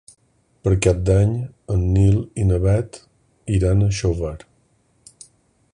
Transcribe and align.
Per 0.67 0.71
Cap 0.85 1.03
d'Any 1.09 1.35
en 1.75 1.83
Nil 1.97 2.17
i 2.43 2.47
na 2.53 2.59
Bet 2.65 2.99
iran 3.59 3.83
a 3.85 3.91
Xóvar. 4.01 4.35